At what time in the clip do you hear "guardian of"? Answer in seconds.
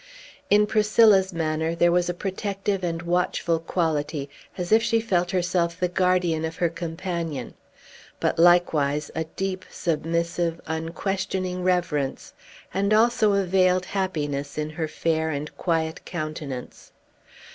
5.87-6.55